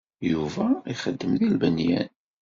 Yuba 0.31 0.65
ixeddem 0.91 1.33
deg 1.35 1.49
lbenyan. 1.55 2.09